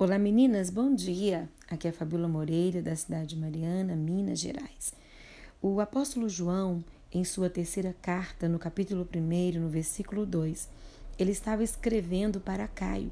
[0.00, 1.48] Olá meninas, bom dia!
[1.68, 4.94] Aqui é a Fabíola Moreira, da cidade de Mariana, Minas Gerais.
[5.60, 10.68] O apóstolo João, em sua terceira carta, no capítulo 1, no versículo 2,
[11.18, 13.10] ele estava escrevendo para Caio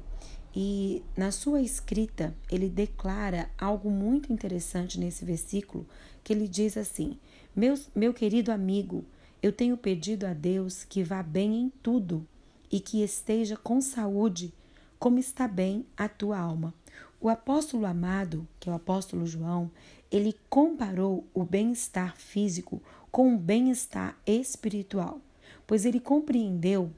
[0.55, 5.85] e na sua escrita ele declara algo muito interessante nesse versículo,
[6.23, 7.19] que ele diz assim:
[7.53, 9.03] meu, meu querido amigo,
[9.43, 12.25] eu tenho pedido a Deus que vá bem em tudo
[12.71, 14.53] e que esteja com saúde
[14.99, 16.73] como está bem a tua alma.
[17.19, 19.71] O apóstolo amado, que é o apóstolo João,
[20.11, 25.19] ele comparou o bem-estar físico com o bem-estar espiritual,
[25.65, 26.91] pois ele compreendeu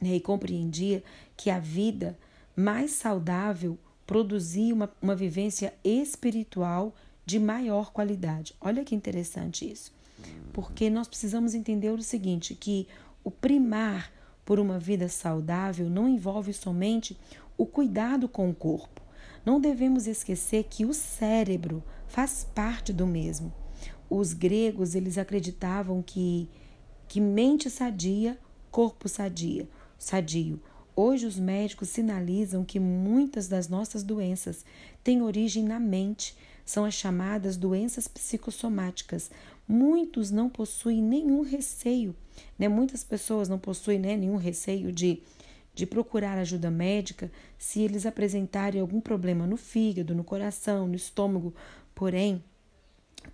[0.00, 1.02] né, e compreendia
[1.36, 2.18] que a vida
[2.56, 8.54] mais saudável produzia uma, uma vivência espiritual de maior qualidade.
[8.60, 9.92] Olha que interessante isso.
[10.52, 12.86] Porque nós precisamos entender o seguinte, que
[13.24, 14.12] o primar
[14.44, 17.16] por uma vida saudável não envolve somente
[17.56, 19.00] o cuidado com o corpo.
[19.44, 23.52] Não devemos esquecer que o cérebro faz parte do mesmo.
[24.08, 26.48] Os gregos, eles acreditavam que
[27.12, 28.38] que mente sadia,
[28.70, 29.68] corpo sadia,
[29.98, 30.58] sadio.
[30.96, 34.64] Hoje os médicos sinalizam que muitas das nossas doenças
[35.04, 36.34] têm origem na mente,
[36.64, 39.30] são as chamadas doenças psicossomáticas.
[39.66, 42.14] Muitos não possuem nenhum receio
[42.58, 42.68] né?
[42.68, 45.22] Muitas pessoas não possuem né, nenhum receio de,
[45.74, 51.54] de procurar ajuda médica se eles apresentarem algum problema no fígado, no coração, no estômago.
[51.94, 52.42] Porém,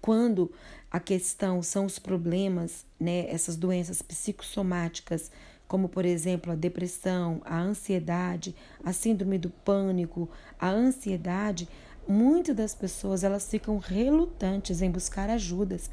[0.01, 0.51] quando
[0.91, 5.31] a questão são os problemas, né, essas doenças psicossomáticas,
[5.67, 11.69] como por exemplo a depressão, a ansiedade, a síndrome do pânico, a ansiedade,
[12.09, 15.91] muitas das pessoas elas ficam relutantes em buscar ajudas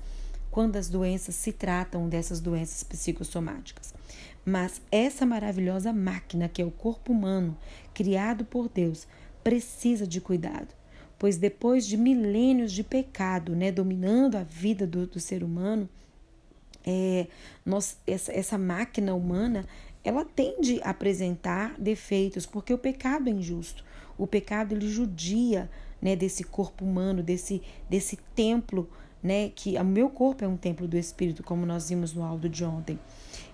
[0.49, 3.93] quando as doenças se tratam dessas doenças psicossomáticas.
[4.45, 7.57] Mas essa maravilhosa máquina que é o corpo humano,
[7.93, 9.05] criado por Deus,
[9.43, 10.73] precisa de cuidado,
[11.19, 15.89] pois depois de milênios de pecado, né, dominando a vida do, do ser humano,
[16.85, 17.27] é,
[17.65, 19.65] nós, essa, essa máquina humana
[20.03, 23.83] ela tende a apresentar defeitos, porque o pecado é injusto.
[24.17, 25.69] O pecado ele judia
[26.05, 28.87] né, desse corpo humano, desse, desse templo
[29.23, 32.47] né, que o meu corpo é um templo do Espírito, como nós vimos no áudio
[32.47, 32.99] de ontem.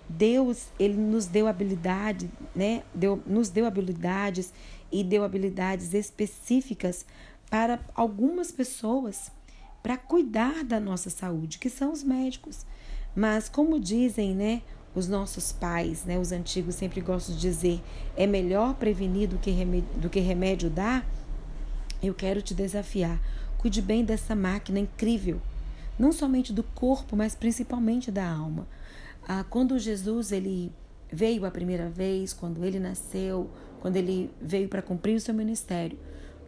[0.06, 4.52] Deus, ele nos deu habilidade, né, deu, nos deu habilidades
[4.92, 7.06] e deu habilidades específicas
[7.48, 9.32] para algumas pessoas
[9.82, 12.66] para cuidar da nossa saúde, que são os médicos.
[13.16, 14.60] Mas como dizem, né,
[14.94, 17.80] os nossos pais, né, os antigos sempre gostam de dizer,
[18.14, 21.02] é melhor prevenir do que remédio, do que remédio dar.
[22.02, 23.20] Eu quero te desafiar.
[23.58, 25.40] Cuide bem dessa máquina incrível
[25.98, 28.66] não somente do corpo, mas principalmente da alma.
[29.26, 30.72] Ah, quando Jesus ele
[31.10, 35.98] veio a primeira vez, quando ele nasceu, quando ele veio para cumprir o seu ministério,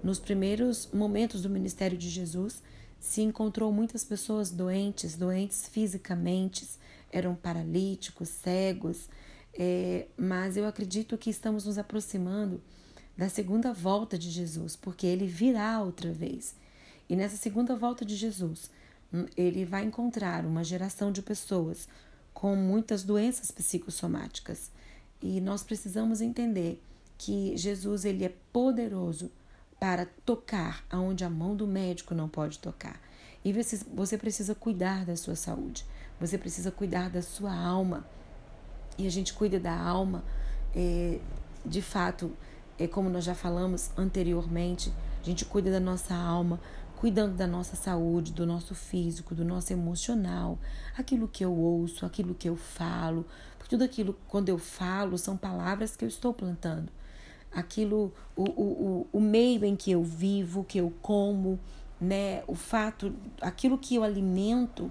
[0.03, 2.63] nos primeiros momentos do ministério de Jesus,
[2.99, 6.67] se encontrou muitas pessoas doentes, doentes fisicamente,
[7.13, 9.09] eram paralíticos, cegos,
[9.57, 12.61] é, mas eu acredito que estamos nos aproximando
[13.17, 16.55] da segunda volta de Jesus, porque ele virá outra vez.
[17.09, 18.71] E nessa segunda volta de Jesus,
[19.37, 21.89] ele vai encontrar uma geração de pessoas
[22.33, 24.71] com muitas doenças psicossomáticas.
[25.23, 26.83] E nós precisamos entender
[27.17, 29.31] que Jesus ele é poderoso
[29.79, 33.01] para tocar aonde a mão do médico não pode tocar.
[33.45, 35.85] E você precisa cuidar da sua saúde,
[36.19, 38.07] você precisa cuidar da sua alma.
[38.97, 40.25] E a gente cuida da alma,
[40.75, 41.19] é,
[41.65, 42.35] de fato,
[42.79, 44.93] é como nós já falamos anteriormente,
[45.23, 46.61] a gente cuida da nossa alma
[47.05, 50.59] cuidando da nossa saúde, do nosso físico, do nosso emocional,
[50.97, 53.27] aquilo que eu ouço, aquilo que eu falo,
[53.59, 56.91] porque tudo aquilo, quando eu falo, são palavras que eu estou plantando.
[57.53, 61.61] Aquilo, o, o, o, meio em que eu vivo, que eu como,
[62.01, 62.43] né?
[62.47, 64.91] O fato, aquilo que eu alimento,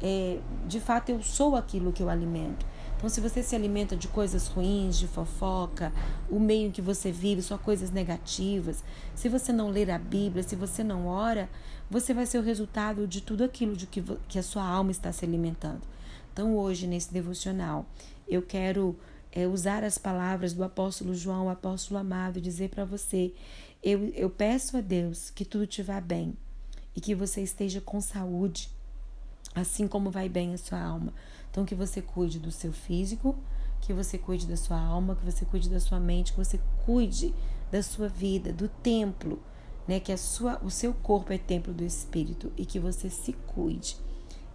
[0.00, 2.64] é, de fato eu sou aquilo que eu alimento.
[3.00, 5.90] Então, se você se alimenta de coisas ruins, de fofoca,
[6.28, 8.84] o meio em que você vive, só coisas negativas,
[9.14, 11.48] se você não ler a Bíblia, se você não ora,
[11.90, 15.10] você vai ser o resultado de tudo aquilo de que, que a sua alma está
[15.12, 15.80] se alimentando.
[16.30, 17.86] Então, hoje, nesse devocional,
[18.28, 18.94] eu quero
[19.32, 23.32] é, usar as palavras do apóstolo João, o apóstolo amado, e dizer para você:
[23.82, 26.36] eu, eu peço a Deus que tudo te vá bem
[26.94, 28.68] e que você esteja com saúde,
[29.54, 31.12] assim como vai bem a sua alma.
[31.50, 33.36] Então, que você cuide do seu físico,
[33.80, 37.34] que você cuide da sua alma, que você cuide da sua mente, que você cuide
[37.70, 39.42] da sua vida, do templo,
[39.86, 39.98] né?
[39.98, 43.96] Que a sua, o seu corpo é templo do Espírito e que você se cuide,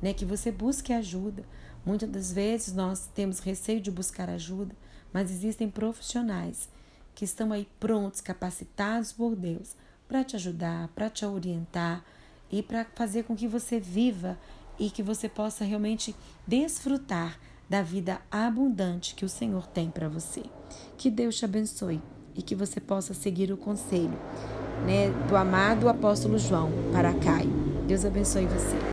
[0.01, 0.13] né?
[0.13, 1.43] Que você busque ajuda.
[1.85, 4.75] Muitas das vezes nós temos receio de buscar ajuda,
[5.11, 6.69] mas existem profissionais
[7.13, 9.75] que estão aí prontos, capacitados por Deus
[10.07, 12.03] para te ajudar, para te orientar
[12.51, 14.37] e para fazer com que você viva
[14.79, 16.15] e que você possa realmente
[16.47, 17.39] desfrutar
[17.69, 20.43] da vida abundante que o Senhor tem para você.
[20.97, 22.01] Que Deus te abençoe
[22.35, 24.17] e que você possa seguir o conselho
[24.85, 27.51] né, do amado apóstolo João para Caio.
[27.87, 28.77] Deus abençoe você.